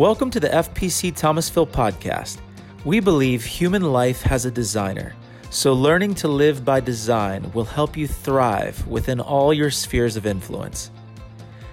[0.00, 2.38] Welcome to the FPC Thomasville podcast.
[2.86, 5.14] We believe human life has a designer,
[5.50, 10.24] so learning to live by design will help you thrive within all your spheres of
[10.24, 10.90] influence.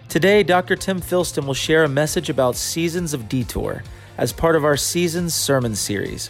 [0.09, 0.75] Today, Dr.
[0.75, 3.81] Tim Filston will share a message about seasons of detour
[4.17, 6.29] as part of our Seasons sermon series.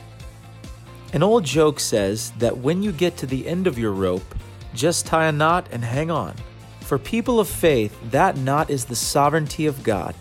[1.14, 4.36] An old joke says that when you get to the end of your rope,
[4.76, 6.36] just tie a knot and hang on.
[6.82, 10.14] For people of faith, that knot is the sovereignty of God.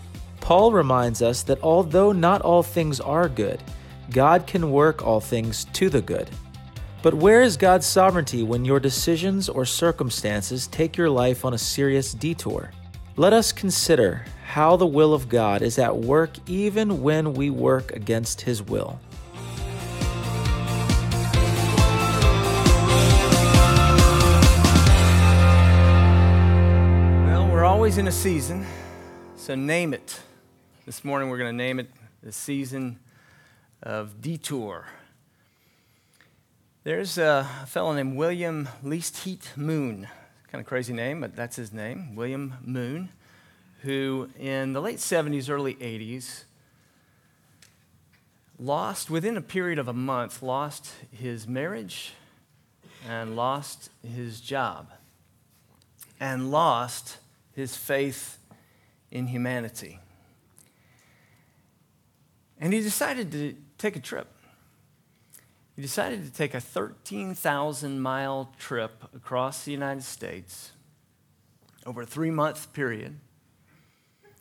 [0.47, 3.61] Paul reminds us that although not all things are good,
[4.11, 6.29] God can work all things to the good.
[7.01, 11.57] But where is God's sovereignty when your decisions or circumstances take your life on a
[11.57, 12.71] serious detour?
[13.17, 17.91] Let us consider how the will of God is at work even when we work
[17.91, 19.01] against His will.
[27.25, 28.65] Well, we're always in a season,
[29.35, 30.21] so name it.
[30.87, 31.89] This morning we're going to name it
[32.23, 32.99] the season
[33.83, 34.87] of detour.
[36.85, 40.07] There's a fellow named William Least Heat Moon,
[40.49, 43.09] kind of crazy name, but that's his name, William Moon,
[43.81, 46.45] who in the late 70s, early 80s,
[48.57, 52.13] lost, within a period of a month, lost his marriage
[53.05, 54.91] and lost his job
[56.17, 57.17] and lost
[57.51, 58.37] his faith
[59.11, 59.99] in humanity.
[62.59, 64.27] And he decided to take a trip.
[65.75, 70.71] He decided to take a 13,000 mile trip across the United States
[71.85, 73.19] over a three month period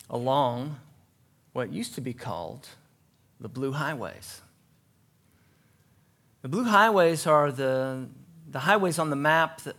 [0.08, 0.80] along
[1.52, 2.68] what used to be called
[3.38, 4.40] the Blue Highways.
[6.40, 8.06] The Blue Highways are the,
[8.50, 9.76] the highways on the map, that,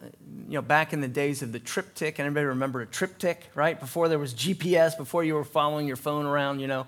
[0.47, 2.19] you know, back in the days of the TripTik.
[2.19, 3.79] And everybody remember a TripTik, right?
[3.79, 6.85] Before there was GPS, before you were following your phone around, you know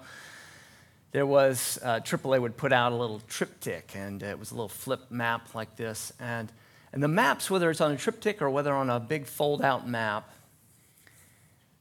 [1.11, 4.69] there was uh, AAA would put out a little TripTik, and it was a little
[4.69, 6.13] flip map like this.
[6.19, 6.51] And,
[6.93, 9.87] and the maps, whether it's on a TripTik or whether on a big fold out
[9.87, 10.29] map,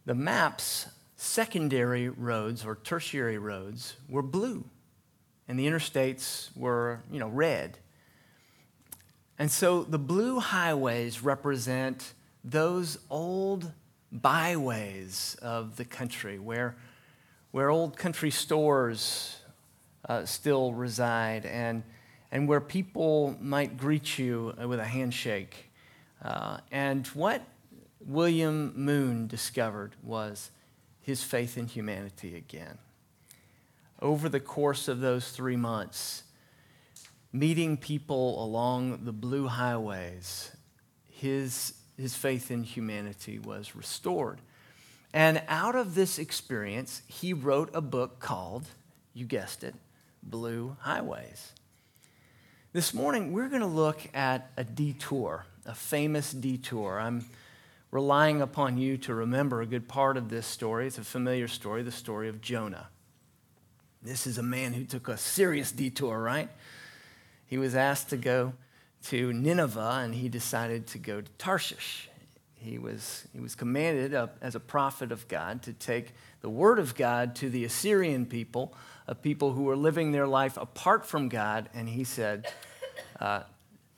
[0.07, 4.65] the maps, secondary roads or tertiary roads, were blue,
[5.47, 7.77] and the interstates were, you know, red.
[9.39, 13.73] And so the blue highways represent those old
[14.11, 16.77] byways of the country where
[17.51, 19.41] where old country stores
[20.09, 21.83] uh, still reside and,
[22.31, 25.71] and where people might greet you with a handshake.
[26.23, 27.43] Uh, and what
[28.01, 30.51] William Moon discovered was
[31.01, 32.79] his faith in humanity again.
[34.01, 36.25] Over the course of those three months,
[37.33, 40.53] meeting people along the blue highways,
[41.11, 44.41] his, his faith in humanity was restored.
[45.13, 48.67] And out of this experience, he wrote a book called,
[49.15, 49.75] you guessed it,
[50.23, 51.53] Blue Highways.
[52.73, 57.01] This morning, we're going to look at a detour, a famous detour.
[57.01, 57.25] I'm
[57.91, 60.87] relying upon you to remember a good part of this story.
[60.87, 62.89] It's a familiar story, the story of Jonah.
[64.03, 66.51] This is a man who took a serious detour, right?
[67.47, 68.53] He was asked to go
[69.05, 72.08] to Nineveh, and he decided to go to Tarshish
[72.61, 76.79] he was, he was commanded uh, as a prophet of God to take the word
[76.79, 78.75] of God to the Assyrian people,
[79.07, 81.69] a people who were living their life apart from God.
[81.73, 82.49] And he said,
[83.21, 83.43] uh,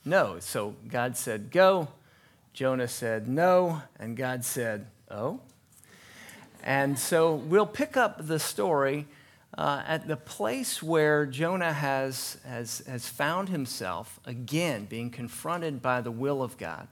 [0.05, 0.39] No.
[0.41, 1.89] So God said, Go.
[2.53, 3.83] Jonah said, No.
[3.99, 5.41] And God said, Oh.
[6.63, 9.07] And so we'll pick up the story
[9.57, 16.03] uh, at the place where Jonah has, has, has found himself again being confronted by
[16.03, 16.87] the will of God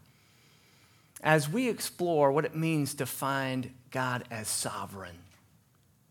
[1.22, 5.18] as we explore what it means to find God as sovereign,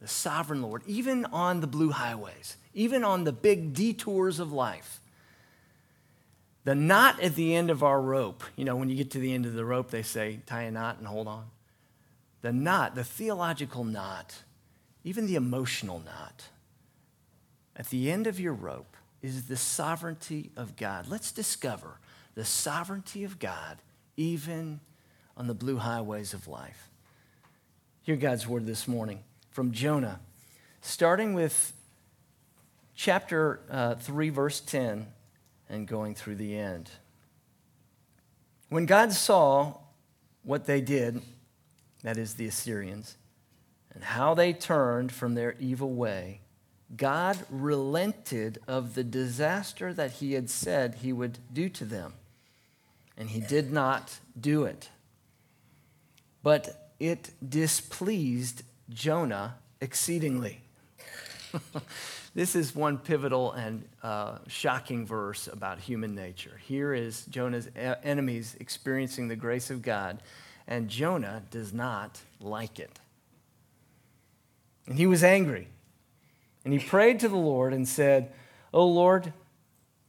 [0.01, 4.99] the sovereign Lord, even on the blue highways, even on the big detours of life.
[6.65, 9.33] The knot at the end of our rope, you know, when you get to the
[9.33, 11.45] end of the rope, they say, tie a knot and hold on.
[12.41, 14.43] The knot, the theological knot,
[15.03, 16.49] even the emotional knot,
[17.75, 21.07] at the end of your rope is the sovereignty of God.
[21.07, 21.99] Let's discover
[22.35, 23.77] the sovereignty of God
[24.17, 24.81] even
[25.37, 26.89] on the blue highways of life.
[28.01, 30.19] Hear God's word this morning from Jonah,
[30.81, 31.73] starting with
[32.95, 35.05] chapter uh, 3, verse 10,
[35.69, 36.89] and going through the end.
[38.69, 39.75] When God saw
[40.43, 41.21] what they did,
[42.03, 43.15] that is, the Assyrians,
[43.93, 46.41] and how they turned from their evil way,
[46.95, 52.13] God relented of the disaster that he had said he would do to them,
[53.17, 54.89] and he did not do it.
[56.47, 60.61] But it displeased Jonah exceedingly.
[62.35, 66.57] this is one pivotal and uh, shocking verse about human nature.
[66.65, 70.23] Here is Jonah's enemies experiencing the grace of God,
[70.69, 72.97] and Jonah does not like it.
[74.87, 75.67] And he was angry.
[76.63, 78.31] And he prayed to the Lord and said,
[78.73, 79.33] O Lord,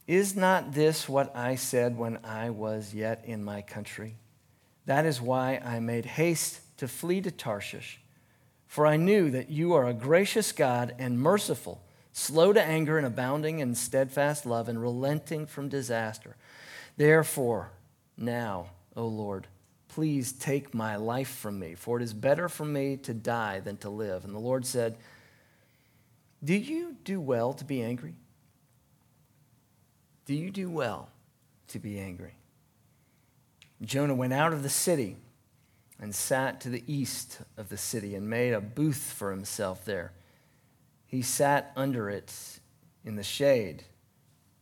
[0.07, 4.15] is not this what I said when I was yet in my country?
[4.89, 8.01] That is why I made haste to flee to Tarshish.
[8.65, 13.05] For I knew that you are a gracious God and merciful, slow to anger and
[13.05, 16.35] abounding in steadfast love and relenting from disaster.
[16.97, 17.69] Therefore,
[18.17, 19.45] now, O Lord,
[19.89, 23.77] please take my life from me, for it is better for me to die than
[23.77, 24.25] to live.
[24.25, 24.97] And the Lord said,
[26.43, 28.15] Do you do well to be angry?
[30.25, 31.09] Do you do well
[31.67, 32.38] to be angry?
[33.81, 35.17] Jonah went out of the city
[35.99, 40.13] and sat to the east of the city and made a booth for himself there.
[41.05, 42.59] He sat under it
[43.03, 43.83] in the shade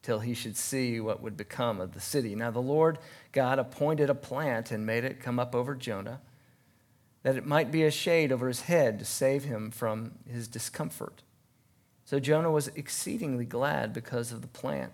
[0.02, 2.34] till he should see what would become of the city.
[2.36, 2.98] Now the Lord
[3.31, 6.22] God appointed a plant and made it come up over Jonah,
[7.24, 11.24] that it might be a shade over his head to save him from his discomfort.
[12.06, 14.94] So Jonah was exceedingly glad because of the plant.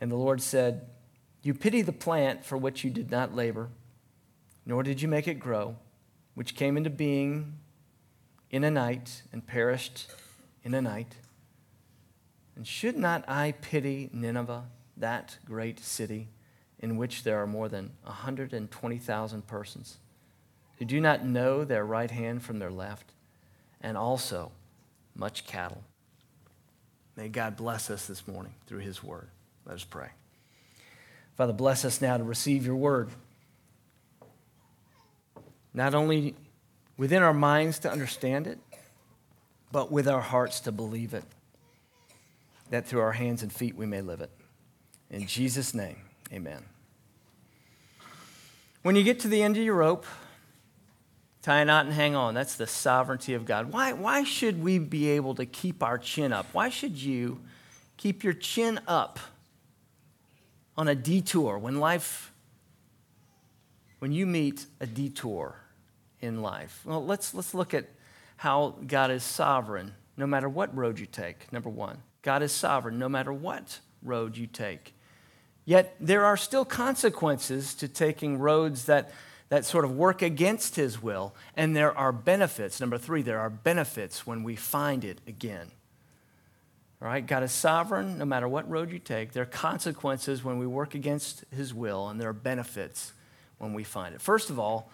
[0.00, 0.86] And the Lord said,
[1.42, 3.70] You pity the plant for which you did not labor,
[4.64, 5.76] nor did you make it grow,
[6.34, 7.54] which came into being
[8.50, 10.06] in a night and perished
[10.62, 11.16] in a night.
[12.56, 14.64] And should not I pity Nineveh,
[14.96, 16.28] that great city,
[16.78, 19.98] in which there are more than 120,000 persons
[20.78, 23.12] who do not know their right hand from their left,
[23.80, 24.52] and also
[25.14, 25.82] much cattle?
[27.16, 29.28] May God bless us this morning through his word.
[29.68, 30.08] Let us pray.
[31.36, 33.10] Father, bless us now to receive your word.
[35.72, 36.34] Not only
[36.96, 38.58] within our minds to understand it,
[39.70, 41.24] but with our hearts to believe it,
[42.70, 44.30] that through our hands and feet we may live it.
[45.10, 45.98] In Jesus' name,
[46.32, 46.64] amen.
[48.82, 50.06] When you get to the end of your rope,
[51.48, 52.34] Tie a knot and hang on.
[52.34, 53.72] That's the sovereignty of God.
[53.72, 56.46] Why, why should we be able to keep our chin up?
[56.52, 57.40] Why should you
[57.96, 59.18] keep your chin up
[60.78, 62.32] on a detour when life,
[63.98, 65.60] when you meet a detour
[66.20, 66.80] in life?
[66.86, 67.86] Well, let's, let's look at
[68.38, 71.98] how God is sovereign no matter what road you take, number one.
[72.22, 74.94] God is sovereign no matter what road you take.
[75.64, 79.10] Yet there are still consequences to taking roads that
[79.48, 81.34] that sort of work against his will.
[81.56, 82.80] And there are benefits.
[82.80, 85.70] Number three, there are benefits when we find it again.
[87.00, 87.24] All right?
[87.24, 89.32] God is sovereign no matter what road you take.
[89.32, 93.12] There are consequences when we work against his will, and there are benefits
[93.58, 94.20] when we find it.
[94.20, 94.90] First of all,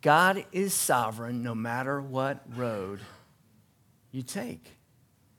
[0.00, 3.00] God is sovereign no matter what road
[4.10, 4.76] you take.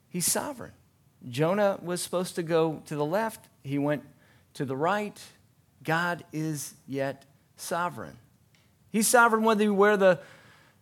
[0.10, 0.74] He's sovereign.
[1.28, 4.04] Jonah was supposed to go to the left, he went
[4.54, 5.20] to the right.
[5.84, 7.26] God is yet
[7.56, 8.18] sovereign.
[8.92, 10.20] He's sovereign whether you wear the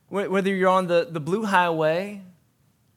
[0.10, 2.22] whether you're on the, the blue highway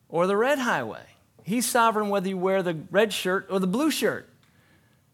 [0.08, 1.02] or the red highway.
[1.44, 4.28] He's sovereign whether you wear the red shirt or the blue shirt.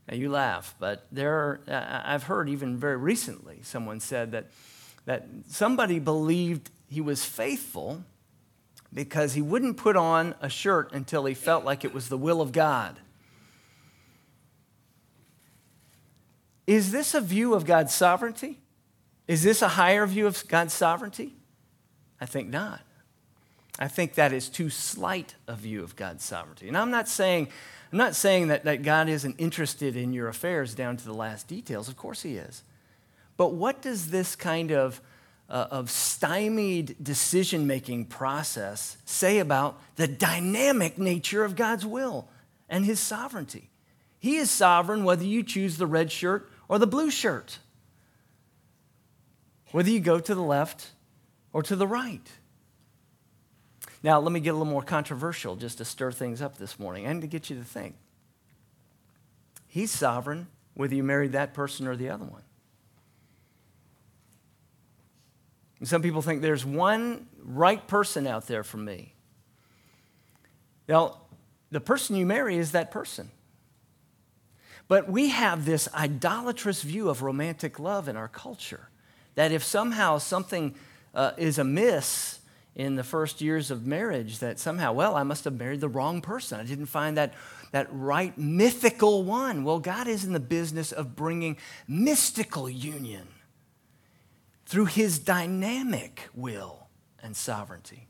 [0.08, 4.46] Now you laugh, but there are, I've heard even very recently someone said that,
[5.04, 8.04] that somebody believed he was faithful
[8.94, 12.40] because he wouldn't put on a shirt until he felt like it was the will
[12.40, 12.98] of God.
[16.66, 18.60] Is this a view of God's sovereignty?
[19.26, 21.34] Is this a higher view of God's sovereignty?
[22.20, 22.80] I think not.
[23.78, 26.68] I think that is too slight a view of God's sovereignty.
[26.68, 27.48] And I'm not saying,
[27.92, 31.46] I'm not saying that, that God isn't interested in your affairs down to the last
[31.46, 31.88] details.
[31.88, 32.62] Of course he is.
[33.36, 35.00] But what does this kind of,
[35.50, 42.28] uh, of stymied decision making process say about the dynamic nature of God's will
[42.68, 43.68] and his sovereignty?
[44.18, 47.58] He is sovereign whether you choose the red shirt or the blue shirt
[49.76, 50.92] whether you go to the left
[51.52, 52.30] or to the right.
[54.02, 57.06] Now, let me get a little more controversial just to stir things up this morning
[57.06, 57.94] and to get you to think.
[59.66, 62.42] He's sovereign whether you married that person or the other one.
[65.78, 69.14] And some people think there's one right person out there for me.
[70.88, 71.20] Now,
[71.70, 73.30] the person you marry is that person.
[74.88, 78.88] But we have this idolatrous view of romantic love in our culture
[79.34, 80.74] that if somehow something
[81.14, 82.40] uh, is amiss
[82.76, 86.20] in the first years of marriage, that somehow, well, I must have married the wrong
[86.20, 86.60] person.
[86.60, 87.32] I didn't find that,
[87.72, 89.64] that right mythical one.
[89.64, 91.56] Well, God is in the business of bringing
[91.88, 93.28] mystical union
[94.66, 96.88] through his dynamic will
[97.22, 98.08] and sovereignty.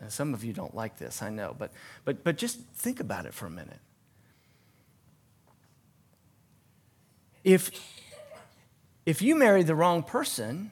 [0.00, 1.72] And some of you don't like this, I know, but,
[2.06, 3.80] but, but just think about it for a minute.
[7.44, 7.70] If,
[9.04, 10.70] if you marry the wrong person,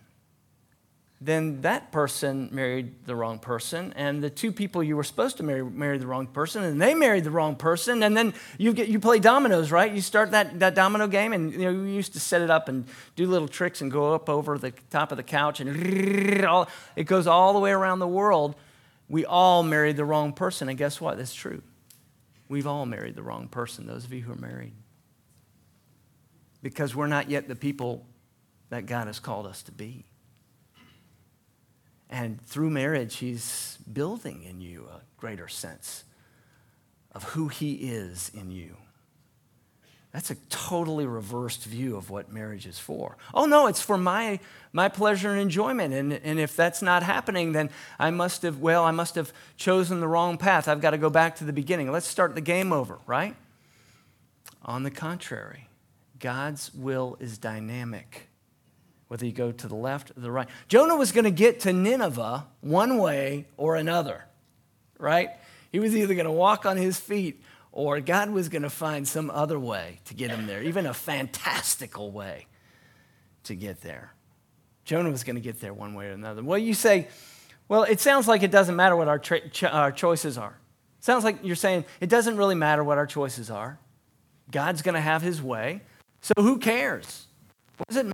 [1.21, 5.43] then that person married the wrong person, and the two people you were supposed to
[5.43, 8.89] marry married the wrong person, and they married the wrong person, and then you get
[8.89, 9.93] you play dominoes, right?
[9.93, 12.87] You start that, that domino game, and you know used to set it up and
[13.17, 15.69] do little tricks and go up over the top of the couch, and
[16.97, 18.55] it goes all the way around the world.
[19.09, 21.19] We all married the wrong person, and guess what?
[21.19, 21.63] That's true.
[22.49, 23.87] We've all married the wrong person.
[23.87, 24.73] Those of you who are married
[26.63, 28.07] because we're not yet the people
[28.71, 30.05] that God has called us to be.
[32.11, 36.05] And through marriage, He's building in you a greater sense
[37.13, 38.77] of who He is in you.
[40.13, 43.19] That's a totally reversed view of what marriage is for.
[43.35, 44.41] Oh, no, it's for my,
[44.73, 45.93] my pleasure and enjoyment.
[45.93, 50.01] And, and if that's not happening, then I must have, well, I must have chosen
[50.01, 50.67] the wrong path.
[50.67, 51.93] I've got to go back to the beginning.
[51.93, 53.37] Let's start the game over, right?
[54.63, 55.69] On the contrary,
[56.19, 58.29] God's will is dynamic,
[59.09, 60.49] whether you go to the left or the right.
[60.69, 64.25] Jonah was going to get to Nineveh one way or another,
[64.99, 65.31] right?
[65.73, 69.07] He was either going to walk on his feet or God was going to find
[69.07, 72.47] some other way to get him there, even a fantastical way
[73.45, 74.13] to get there.
[74.85, 76.43] Jonah was going to get there one way or another.
[76.43, 77.09] Well, you say,
[77.69, 80.57] well, it sounds like it doesn't matter what our, tra- ch- our choices are.
[80.99, 83.79] It sounds like you're saying it doesn't really matter what our choices are.
[84.51, 85.83] God's going to have his way.
[86.23, 87.27] So who cares?
[87.77, 88.13] What does it?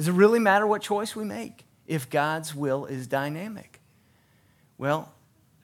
[0.00, 3.82] Does it really matter what choice we make if God's will is dynamic?
[4.78, 5.12] Well,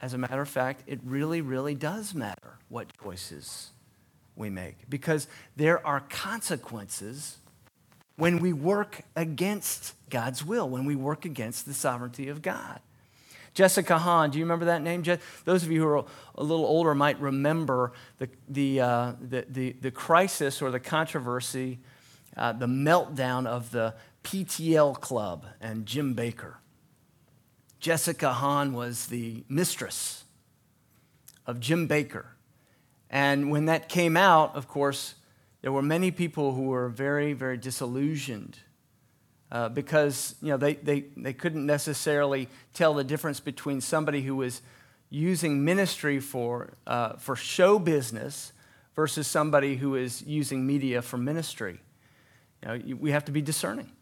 [0.03, 3.71] as a matter of fact, it really, really does matter what choices
[4.37, 5.27] we make because
[5.57, 7.39] there are consequences
[8.17, 12.81] when we work against God's will, when we work against the sovereignty of God.
[13.55, 15.03] Jessica Hahn, do you remember that name?
[15.47, 19.73] Those of you who are a little older might remember the, the, uh, the, the,
[19.81, 21.79] the, crisis or the controversy,
[22.37, 23.95] uh, the meltdown of the
[24.27, 26.55] PTL Club and Jim Bakker.
[27.79, 30.25] Jessica Hahn was the mistress
[31.47, 32.25] of Jim Bakker.
[33.09, 35.15] And when that came out, of course,
[35.63, 38.59] there were many people who were very, very disillusioned
[39.53, 44.35] uh, because you know, they, they, they couldn't necessarily tell the difference between somebody who
[44.35, 44.61] was
[45.09, 48.53] using ministry for, uh, for show business
[48.97, 51.79] versus somebody who is using media for ministry.
[52.61, 53.93] You know, we have to be discerning.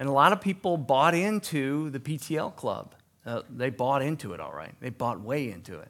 [0.00, 2.94] And a lot of people bought into the PTL club.
[3.24, 4.74] Uh, they bought into it all right.
[4.80, 5.88] They bought way into it.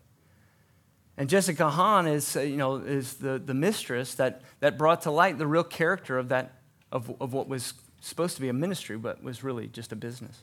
[1.16, 5.10] And Jessica Hahn is, uh, you know, is the, the mistress that, that brought to
[5.10, 8.96] light the real character of, that, of, of what was supposed to be a ministry,
[8.96, 10.42] but was really just a business.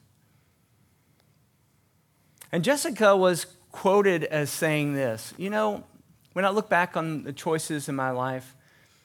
[2.52, 5.84] And Jessica was quoted as saying this You know,
[6.32, 8.56] when I look back on the choices in my life,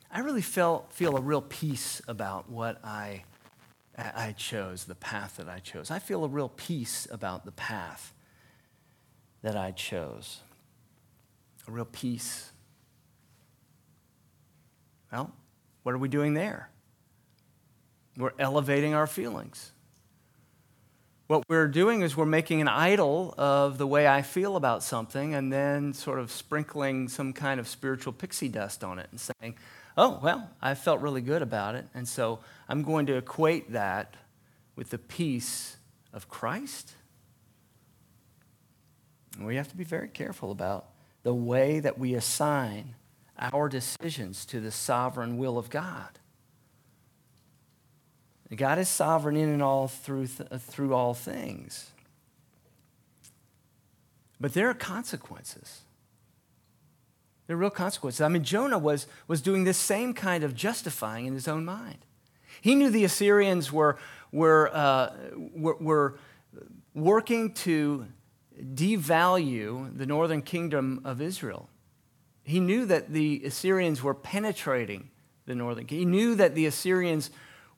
[0.08, 3.24] I really feel, feel a real peace about what I,
[3.96, 5.90] I chose, the path that I chose.
[5.90, 8.14] I feel a real peace about the path
[9.42, 10.40] that I chose.
[11.68, 12.52] A real peace.
[15.12, 15.32] Well,
[15.82, 16.70] what are we doing there?
[18.16, 19.72] We're elevating our feelings.
[21.26, 25.34] What we're doing is we're making an idol of the way I feel about something
[25.34, 29.54] and then sort of sprinkling some kind of spiritual pixie dust on it and saying,
[29.96, 31.86] oh, well, I felt really good about it.
[31.94, 34.16] And so I'm going to equate that
[34.76, 35.76] with the peace
[36.12, 36.92] of Christ.
[39.36, 40.86] And we have to be very careful about
[41.22, 42.94] the way that we assign
[43.38, 46.18] our decisions to the sovereign will of God.
[48.54, 51.90] God is sovereign in and all through, th- through all things.
[54.38, 55.82] But there are consequences.
[57.52, 58.22] There are real consequences.
[58.22, 61.98] I mean, Jonah was, was doing this same kind of justifying in his own mind.
[62.62, 63.98] He knew the Assyrians were,
[64.32, 65.12] were, uh,
[65.54, 66.18] were, were
[66.94, 68.06] working to
[68.58, 71.68] devalue the northern kingdom of Israel.
[72.42, 75.10] He knew that the Assyrians were penetrating
[75.44, 76.10] the northern kingdom.
[76.10, 77.30] He knew that the Assyrians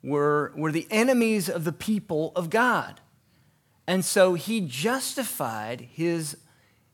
[0.04, 3.00] were, were the enemies of the people of God.
[3.88, 6.36] And so he justified his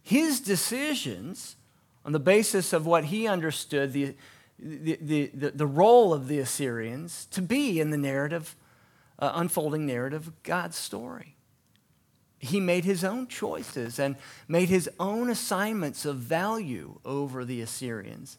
[0.02, 1.56] his decisions
[2.04, 4.14] on the basis of what he understood the,
[4.58, 8.56] the, the, the, role of the Assyrians to be in the narrative,
[9.18, 11.36] uh, unfolding narrative of God's story.
[12.38, 14.16] He made his own choices and
[14.48, 18.38] made his own assignments of value over the Assyrians.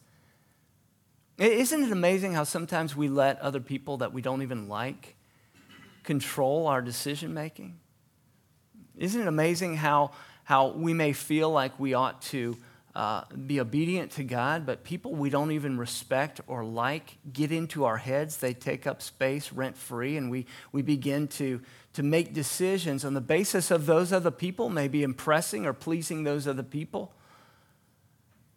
[1.38, 5.16] Isn't it amazing how sometimes we let other people that we don't even like
[6.04, 7.80] control our decision making?
[8.98, 10.12] Isn't it amazing how,
[10.44, 12.58] how we may feel like we ought to
[12.96, 17.86] uh, be obedient to God, but people we don't even respect or like get into
[17.86, 18.38] our heads?
[18.38, 21.62] They take up space rent free, and we, we begin to,
[21.94, 26.48] to make decisions on the basis of those other people, maybe impressing or pleasing those
[26.48, 27.14] other people.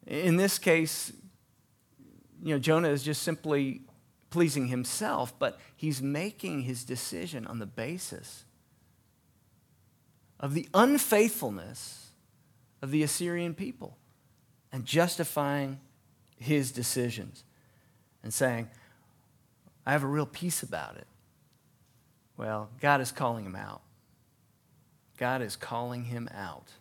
[0.07, 1.13] In this case,
[2.43, 3.83] you know, Jonah is just simply
[4.31, 8.45] pleasing himself, but he's making his decision on the basis
[10.41, 12.09] of the unfaithfulness
[12.83, 13.97] of the Assyrian people
[14.75, 15.79] and justifying
[16.37, 17.45] his decisions
[18.25, 18.69] and saying,
[19.87, 21.07] I have a real peace about it.
[22.37, 23.83] Well, God is calling him out.
[25.17, 26.73] God is calling him out.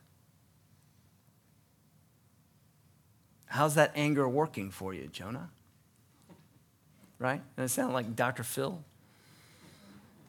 [3.46, 5.52] How's that anger working for you, Jonah?
[7.20, 7.44] Right?
[7.56, 8.42] Does that sound like Dr.
[8.42, 8.84] Phil?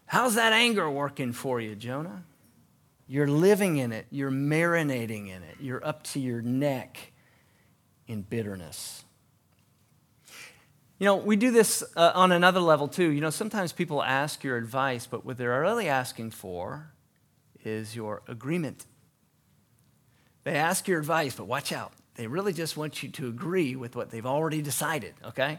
[0.04, 2.24] How's that anger working for you, Jonah?
[3.08, 7.12] You're living in it, you're marinating in it, you're up to your neck
[8.06, 9.04] in bitterness.
[10.98, 13.10] You know, we do this uh, on another level too.
[13.10, 16.92] You know, sometimes people ask your advice, but what they're really asking for
[17.64, 18.86] is your agreement.
[20.44, 21.92] They ask your advice, but watch out.
[22.14, 25.58] They really just want you to agree with what they've already decided, okay?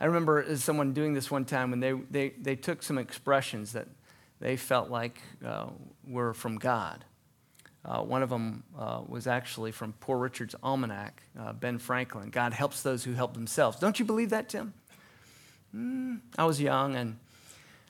[0.00, 3.86] I remember someone doing this one time when they, they, they took some expressions that
[4.40, 5.66] they felt like uh,
[6.08, 7.04] were from God.
[7.84, 12.30] Uh, one of them uh, was actually from Poor Richard's Almanac, uh, Ben Franklin.
[12.30, 13.78] God helps those who help themselves.
[13.78, 14.74] Don't you believe that, Tim?
[15.74, 17.18] Mm, I was young and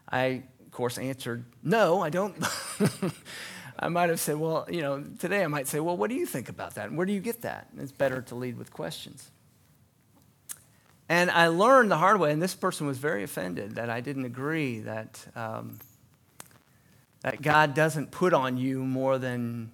[0.09, 2.37] I, of course, answered, No, I don't.
[3.83, 6.27] I might have said, well, you know, today I might say, well, what do you
[6.27, 6.89] think about that?
[6.89, 7.69] And where do you get that?
[7.73, 9.31] And it's better to lead with questions.
[11.09, 14.27] And I learned the hard way, and this person was very offended that I didn't
[14.27, 15.79] agree that, um,
[17.23, 19.73] that God doesn't put on you more than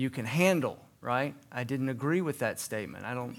[0.00, 1.34] you can handle, right?
[1.52, 3.04] I didn't agree with that statement.
[3.04, 3.36] I don't,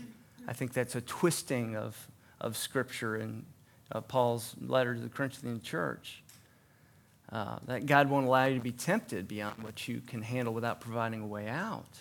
[0.47, 2.07] I think that's a twisting of,
[2.39, 3.45] of Scripture in
[3.91, 6.21] uh, Paul's letter to the Corinthian church.
[7.31, 10.81] Uh, that God won't allow you to be tempted beyond what you can handle without
[10.81, 11.99] providing a way out.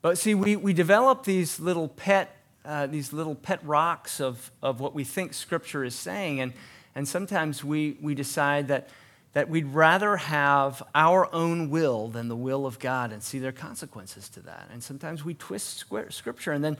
[0.00, 4.78] But see, we, we develop these little pet, uh, these little pet rocks of, of
[4.78, 6.52] what we think Scripture is saying, and,
[6.94, 8.90] and sometimes we, we decide that,
[9.32, 13.48] that we'd rather have our own will than the will of God and see there
[13.48, 14.68] are consequences to that.
[14.70, 16.76] And sometimes we twist Scripture, and then,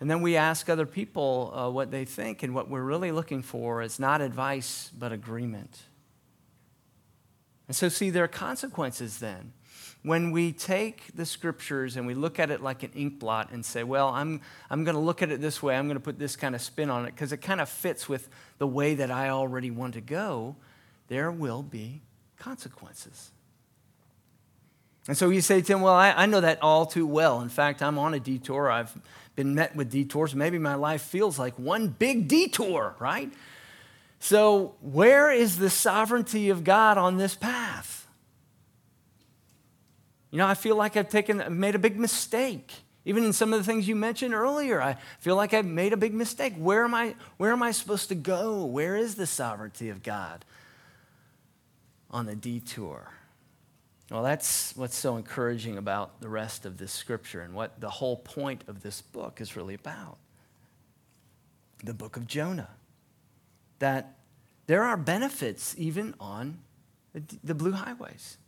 [0.00, 3.42] and then we ask other people uh, what they think, and what we're really looking
[3.42, 5.82] for is not advice, but agreement.
[7.66, 9.52] And so, see, there are consequences then.
[10.02, 13.64] When we take the scriptures and we look at it like an ink blot and
[13.64, 16.18] say, well, I'm, I'm going to look at it this way, I'm going to put
[16.18, 19.10] this kind of spin on it because it kind of fits with the way that
[19.10, 20.56] I already want to go,
[21.08, 22.02] there will be
[22.38, 23.30] consequences.
[25.06, 27.40] And so you say, Tim, well, I, I know that all too well.
[27.42, 28.70] In fact, I'm on a detour.
[28.70, 28.96] I've
[29.36, 30.34] been met with detours.
[30.34, 33.30] Maybe my life feels like one big detour, right?
[34.18, 38.06] So, where is the sovereignty of God on this path?
[40.30, 42.72] You know, I feel like I've taken, made a big mistake.
[43.04, 45.96] Even in some of the things you mentioned earlier, I feel like I've made a
[45.98, 46.54] big mistake.
[46.56, 48.64] Where am I, where am I supposed to go?
[48.64, 50.46] Where is the sovereignty of God
[52.14, 53.12] on the detour?
[54.10, 58.16] Well, that's what's so encouraging about the rest of this scripture and what the whole
[58.16, 60.18] point of this book is really about.
[61.82, 62.70] The book of Jonah
[63.80, 64.14] that
[64.66, 66.58] there are benefits even on
[67.42, 68.38] the blue highways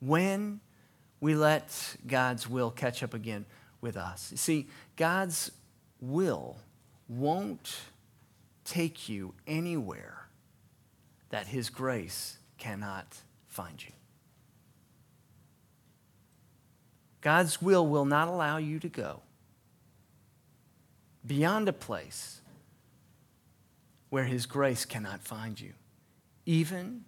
[0.00, 0.60] when
[1.20, 3.44] we let God's will catch up again
[3.80, 4.28] with us.
[4.30, 5.52] You see, God's
[6.00, 6.56] will
[7.08, 7.76] won't
[8.64, 10.28] take you anywhere
[11.28, 13.16] that His grace cannot
[13.48, 13.90] find you.
[17.20, 19.22] God's will will not allow you to go
[21.26, 22.40] beyond a place
[24.08, 25.72] where His grace cannot find you.
[26.46, 27.04] Even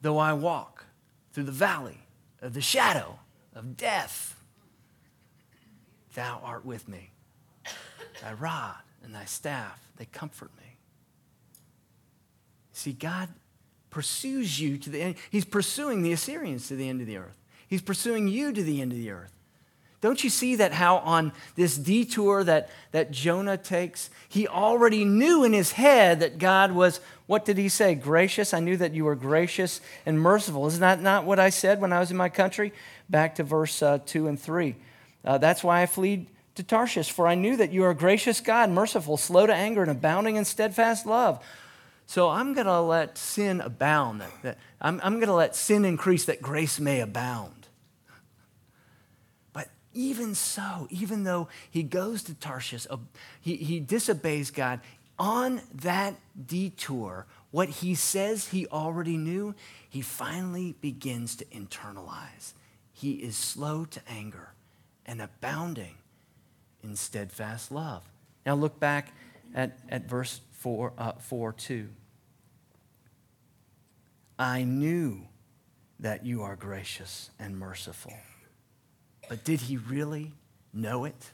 [0.00, 0.86] though I walk
[1.32, 2.06] through the valley
[2.40, 3.18] of the shadow
[3.54, 4.36] of death,
[6.14, 7.10] Thou art with me.
[8.20, 10.71] Thy rod and thy staff, they comfort me.
[12.82, 13.28] See, God
[13.90, 15.14] pursues you to the end.
[15.30, 17.36] He's pursuing the Assyrians to the end of the earth.
[17.68, 19.32] He's pursuing you to the end of the earth.
[20.00, 25.44] Don't you see that how on this detour that, that Jonah takes, he already knew
[25.44, 27.94] in his head that God was, what did he say?
[27.94, 28.52] Gracious.
[28.52, 30.66] I knew that you were gracious and merciful.
[30.66, 32.72] Isn't that not what I said when I was in my country?
[33.08, 34.74] Back to verse uh, 2 and 3.
[35.24, 38.40] Uh, that's why I fled to Tarshish, for I knew that you are a gracious
[38.40, 41.40] God, merciful, slow to anger, and abounding in steadfast love.
[42.06, 44.20] So I'm going to let sin abound.
[44.20, 47.68] That, that I'm, I'm going to let sin increase that grace may abound.
[49.52, 52.98] But even so, even though he goes to Tarshish, uh,
[53.40, 54.80] he, he disobeys God,
[55.18, 56.14] on that
[56.46, 59.54] detour, what he says he already knew,
[59.88, 62.54] he finally begins to internalize.
[62.92, 64.52] He is slow to anger
[65.06, 65.96] and abounding
[66.82, 68.02] in steadfast love.
[68.44, 69.12] Now look back
[69.54, 71.88] at, at verse 4, uh, 4 2.
[74.38, 75.26] I knew
[75.98, 78.12] that you are gracious and merciful.
[79.28, 80.32] But did he really
[80.72, 81.30] know it?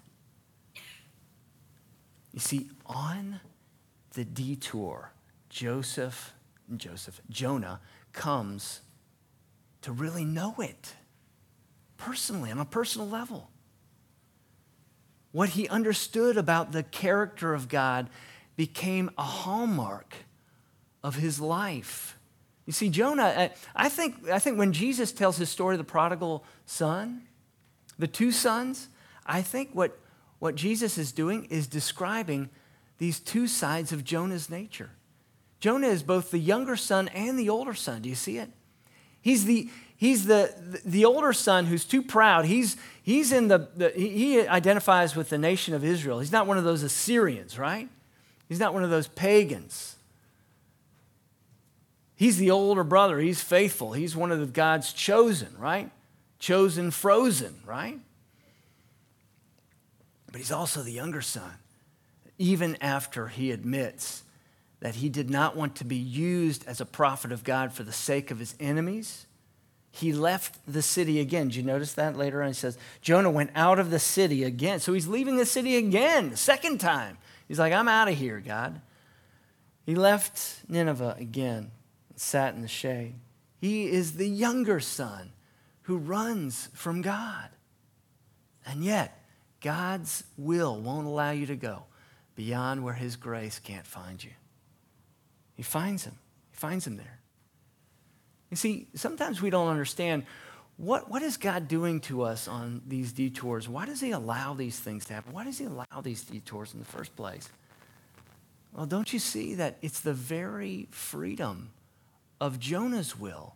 [2.32, 3.40] You see, on
[4.14, 5.12] the detour,
[5.50, 6.32] Joseph,
[6.74, 7.80] Joseph, Jonah
[8.14, 8.80] comes
[9.82, 10.94] to really know it
[11.98, 13.50] personally, on a personal level.
[15.32, 18.08] What he understood about the character of God
[18.58, 20.16] became a hallmark
[21.04, 22.18] of his life.
[22.66, 26.44] You see, Jonah, I think, I think when Jesus tells his story of the prodigal
[26.66, 27.22] son,
[28.00, 28.88] the two sons,
[29.24, 29.96] I think what,
[30.40, 32.50] what Jesus is doing is describing
[32.98, 34.90] these two sides of Jonah's nature.
[35.60, 38.02] Jonah is both the younger son and the older son.
[38.02, 38.50] Do you see it?
[39.20, 40.52] He's the, he's the,
[40.84, 42.44] the older son who's too proud.
[42.44, 46.18] He's, he's in the, the, he identifies with the nation of Israel.
[46.18, 47.88] He's not one of those Assyrians, right?
[48.48, 49.96] He's not one of those pagans.
[52.16, 53.20] He's the older brother.
[53.20, 53.92] He's faithful.
[53.92, 55.90] He's one of the God's chosen, right?
[56.38, 57.98] Chosen frozen, right?
[60.26, 61.52] But he's also the younger son,
[62.36, 64.24] even after he admits
[64.80, 67.92] that he did not want to be used as a prophet of God for the
[67.92, 69.26] sake of his enemies
[69.98, 71.48] he left the city again.
[71.48, 72.48] Did you notice that later on?
[72.48, 74.80] He says, Jonah went out of the city again.
[74.80, 77.18] So he's leaving the city again, second time.
[77.48, 78.80] He's like, I'm out of here, God.
[79.84, 81.70] He left Nineveh again
[82.10, 83.14] and sat in the shade.
[83.60, 85.32] He is the younger son
[85.82, 87.48] who runs from God.
[88.66, 89.24] And yet,
[89.60, 91.84] God's will won't allow you to go
[92.36, 94.30] beyond where his grace can't find you.
[95.54, 96.18] He finds him.
[96.50, 97.17] He finds him there.
[98.50, 100.24] You see, sometimes we don't understand
[100.76, 103.68] what, what is God doing to us on these detours?
[103.68, 105.32] Why does He allow these things to happen?
[105.32, 107.48] Why does He allow these detours in the first place?
[108.72, 111.70] Well, don't you see that it's the very freedom
[112.40, 113.54] of Jonah's will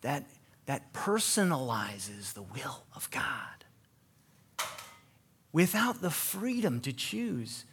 [0.00, 0.24] that,
[0.66, 3.64] that personalizes the will of God?
[5.52, 7.66] Without the freedom to choose,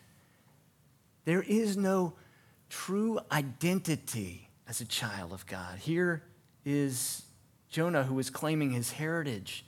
[1.24, 2.14] there is no
[2.70, 5.78] true identity as a child of God.
[5.80, 6.24] Here,
[6.66, 7.24] is
[7.70, 9.66] Jonah, who was claiming his heritage,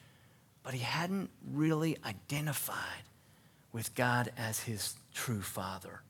[0.64, 3.04] but he hadn't really identified
[3.72, 6.02] with God as his true father.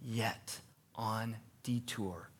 [0.00, 0.60] Yet,
[0.94, 2.30] on detour,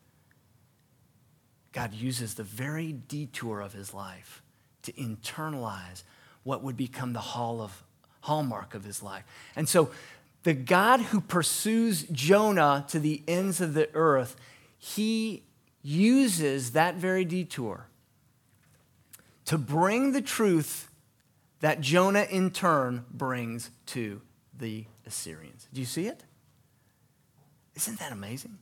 [1.72, 4.42] God uses the very detour of his life
[4.82, 6.02] to internalize
[6.42, 7.82] what would become the hall of,
[8.22, 9.24] hallmark of his life.
[9.56, 9.90] And so,
[10.42, 14.36] the God who pursues Jonah to the ends of the earth,
[14.78, 15.42] he
[15.82, 17.86] uses that very detour
[19.46, 20.90] to bring the truth
[21.60, 24.20] that Jonah in turn brings to
[24.56, 25.66] the Assyrians.
[25.72, 26.24] Do you see it?
[27.74, 28.58] Isn't that amazing?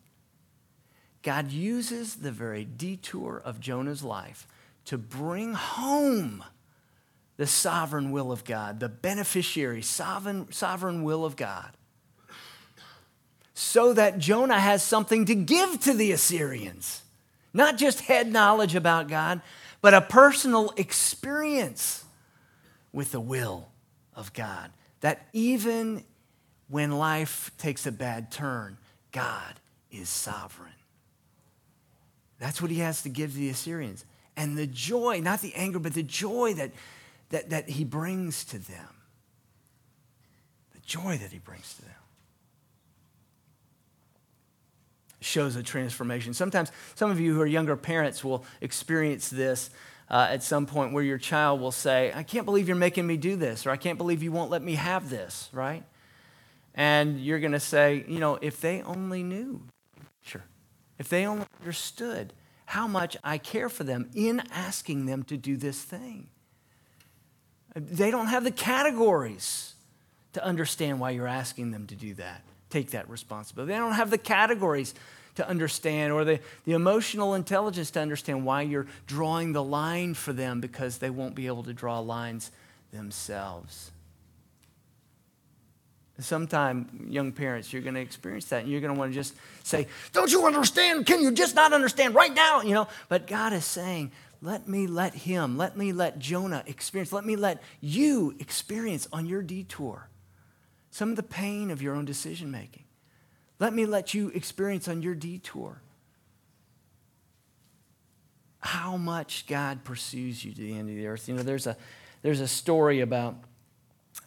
[1.23, 4.47] God uses the very detour of Jonah's life
[4.85, 6.45] to bring home
[7.37, 11.71] the sovereign will of God, the beneficiary, sovereign, sovereign will of God,
[13.55, 17.03] so that Jonah has something to give to the Assyrians.
[17.53, 19.41] Not just head knowledge about God,
[19.81, 22.05] but a personal experience
[22.93, 23.69] with the will
[24.15, 24.71] of God.
[25.01, 26.05] That even
[26.69, 28.77] when life takes a bad turn,
[29.13, 29.55] God
[29.91, 30.73] is sovereign.
[32.39, 34.05] That's what he has to give to the Assyrians.
[34.37, 36.71] And the joy, not the anger, but the joy that,
[37.31, 38.89] that, that he brings to them.
[40.73, 41.91] The joy that he brings to them.
[45.21, 46.35] Shows a transformation.
[46.35, 49.71] Sometimes some of you who are younger parents will experience this
[50.11, 53.17] uh, at some point where your child will say, I can't believe you're making me
[53.17, 55.85] do this, or I can't believe you won't let me have this, right?
[56.75, 59.63] And you're going to say, you know, if they only knew,
[60.23, 60.45] sure,
[60.99, 62.33] if they only understood
[62.69, 66.29] how much I care for them in asking them to do this thing.
[67.75, 69.73] They don't have the categories
[70.35, 73.73] to understand why you're asking them to do that, take that responsibility.
[73.73, 74.95] They don't have the categories
[75.37, 80.33] to understand or the, the emotional intelligence to understand why you're drawing the line for
[80.33, 82.51] them because they won't be able to draw lines
[82.93, 83.93] themselves.
[86.21, 89.37] Sometime, young parents, you're going to experience that, and you're going to want to just
[89.63, 91.07] say, "Don't you understand?
[91.07, 92.89] Can you just not understand right now?" You know.
[93.09, 94.11] But God is saying,
[94.43, 99.27] "Let me let him, let me let Jonah experience, let me let you experience on
[99.27, 100.09] your detour
[100.99, 102.83] some of the pain of your own decision making.
[103.61, 105.81] Let me let you experience on your detour
[108.59, 111.29] how much God pursues you to the end of the earth.
[111.29, 111.77] You know, there's a
[112.23, 113.37] there's a story about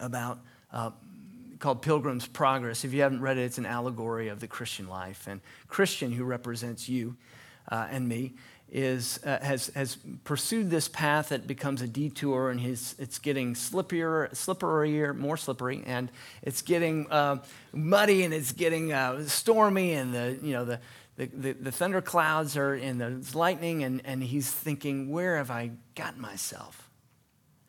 [0.00, 0.38] about."
[0.72, 0.92] Uh,
[1.58, 2.84] called Pilgrim's Progress.
[2.84, 5.28] If you haven't read it, it's an allegory of the Christian life.
[5.28, 7.16] And Christian, who represents you
[7.70, 8.34] uh, and me,
[8.70, 13.54] is, uh, has, has pursued this path that becomes a detour, and his, it's getting
[13.54, 16.10] slippier, slipperier, more slippery, and
[16.42, 17.36] it's getting uh,
[17.72, 20.80] muddy, and it's getting uh, stormy, and the, you know, the,
[21.16, 25.50] the, the, the thunder clouds are, and the lightning, and, and he's thinking, where have
[25.50, 26.88] I gotten myself?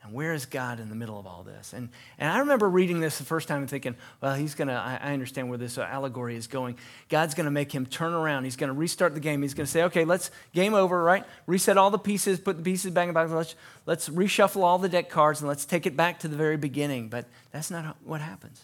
[0.03, 1.71] And where is God in the middle of all this?
[1.71, 1.87] And,
[2.17, 5.13] and I remember reading this the first time and thinking, well, he's going to, I
[5.13, 6.77] understand where this allegory is going.
[7.07, 8.43] God's going to make him turn around.
[8.43, 9.41] He's going to restart the game.
[9.41, 11.23] He's going to say, okay, let's, game over, right?
[11.47, 13.31] Reset all the pieces, put the pieces back in box.
[13.31, 16.57] Let's, let's reshuffle all the deck cards and let's take it back to the very
[16.57, 17.07] beginning.
[17.07, 18.61] But that's not what happens.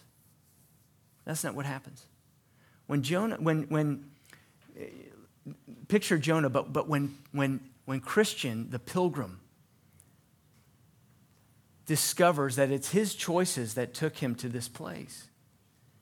[1.23, 2.04] That's not what happens.
[2.88, 4.10] When Jonah, when, when,
[4.78, 4.88] eh,
[5.88, 9.39] picture Jonah, but, but when, when, when Christian, the pilgrim,
[11.89, 15.28] discovers that it's his choices that took him to this place.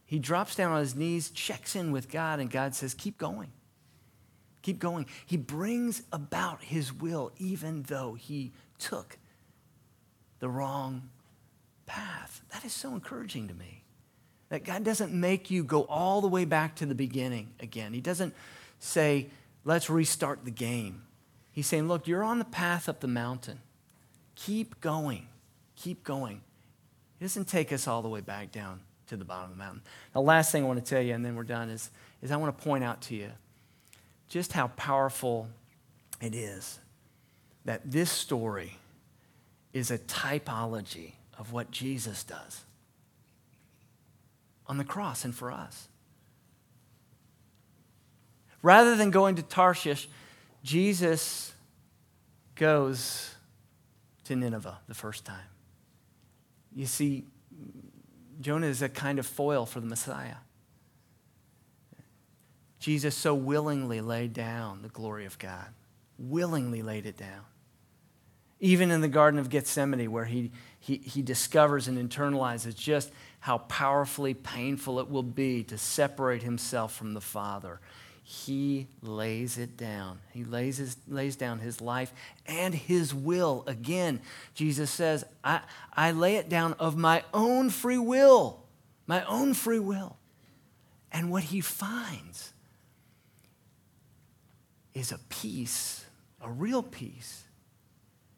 [0.06, 3.54] He drops down on his knees, checks in with God, and God says, Keep going.
[4.63, 5.06] Keep going.
[5.26, 9.17] He brings about his will, even though he took
[10.39, 11.04] the wrong
[11.86, 12.41] path.
[12.52, 13.86] That is so encouraging to me.
[14.50, 17.93] That God doesn't make you go all the way back to the beginning again.
[17.93, 18.34] He doesn't
[18.80, 19.30] say,
[19.63, 21.04] Let's restart the game.
[21.50, 23.60] He's saying, Look, you're on the path up the mountain.
[24.36, 25.30] Keep going.
[25.77, 26.41] Keep going.
[27.19, 29.81] He doesn't take us all the way back down to the bottom of the mountain.
[30.13, 31.89] The last thing I want to tell you, and then we're done, is,
[32.21, 33.31] is I want to point out to you
[34.27, 35.49] just how powerful
[36.21, 36.79] it is
[37.65, 38.77] that this story
[39.73, 42.63] is a typology of what Jesus does
[44.65, 45.87] on the cross and for us.
[48.61, 50.09] Rather than going to Tarshish,
[50.63, 51.53] Jesus
[52.55, 53.35] goes
[54.23, 55.45] to Nineveh the first time.
[56.77, 57.25] You see,
[58.39, 60.35] Jonah is a kind of foil for the Messiah.
[62.77, 65.69] Jesus so willingly laid down the glory of God,
[66.19, 67.41] willingly laid it down.
[68.59, 73.57] Even in the Garden of Gethsemane, where he, he, he discovers and internalizes just how
[73.57, 77.79] powerfully painful it will be to separate himself from the Father
[78.29, 80.19] he lays it down.
[80.33, 82.11] He lays, his, lays down his life
[82.45, 83.63] and his will.
[83.67, 84.19] Again,
[84.53, 85.61] Jesus says, I,
[85.93, 88.65] I lay it down of my own free will,
[89.05, 90.17] my own free will.
[91.09, 92.51] And what he finds
[94.93, 96.03] is a peace,
[96.41, 97.45] a real peace.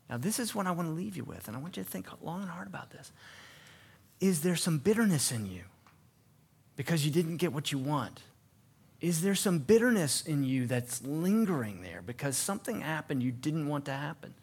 [0.07, 1.89] Now, this is what I want to leave you with, and I want you to
[1.89, 3.11] think long and hard about this.
[4.19, 5.63] Is there some bitterness in you
[6.75, 8.21] because you didn't get what you want?
[9.01, 13.85] Is there some bitterness in you that's lingering there because something happened you didn't want
[13.85, 14.33] to happen?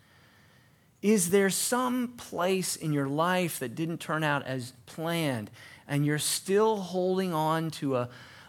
[1.02, 5.50] Is there some place in your life that didn't turn out as planned
[5.86, 8.08] and you're still holding on to a,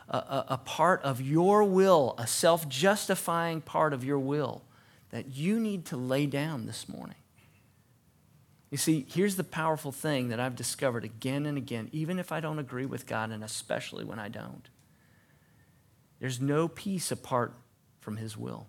[0.10, 4.64] a, a part of your will, a self justifying part of your will
[5.10, 7.18] that you need to lay down this morning?
[8.72, 12.40] You see, here's the powerful thing that I've discovered again and again, even if I
[12.40, 14.68] don't agree with God, and especially when I don't
[16.20, 17.54] there's no peace apart
[18.00, 18.68] from His will.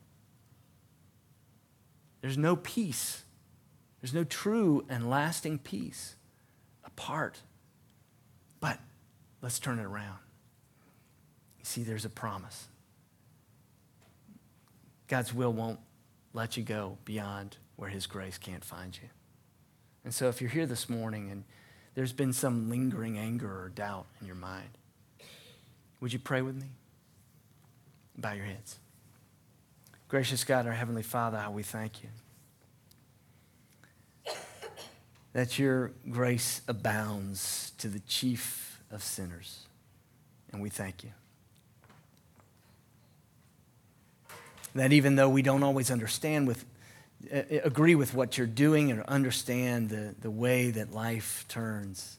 [2.20, 3.24] There's no peace.
[4.00, 6.16] There's no true and lasting peace
[6.84, 7.40] apart.
[8.60, 8.78] But
[9.42, 10.18] let's turn it around.
[11.58, 12.68] You see, there's a promise.
[15.06, 15.80] God's will won't
[16.34, 19.08] let you go beyond where His grace can't find you.
[20.04, 21.44] And so, if you're here this morning and
[21.94, 24.70] there's been some lingering anger or doubt in your mind,
[26.00, 26.68] would you pray with me?
[28.18, 28.76] Bow your heads.
[30.08, 32.08] Gracious God, our Heavenly Father, how we thank you.
[35.34, 39.66] That your grace abounds to the chief of sinners.
[40.50, 41.10] And we thank you.
[44.74, 46.64] That even though we don't always understand with
[47.32, 52.16] uh, agree with what you're doing and understand the, the way that life turns.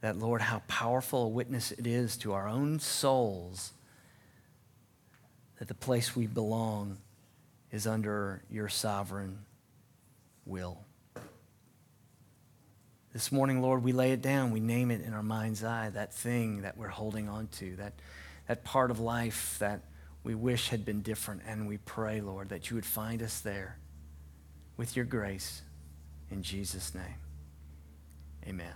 [0.00, 3.72] That, Lord, how powerful a witness it is to our own souls
[5.58, 6.98] that the place we belong
[7.70, 9.38] is under your sovereign
[10.46, 10.78] will.
[13.12, 14.52] This morning, Lord, we lay it down.
[14.52, 17.94] We name it in our mind's eye, that thing that we're holding on to, that,
[18.46, 19.80] that part of life that
[20.22, 21.42] we wish had been different.
[21.46, 23.78] And we pray, Lord, that you would find us there
[24.76, 25.62] with your grace.
[26.30, 27.16] In Jesus' name,
[28.46, 28.74] amen.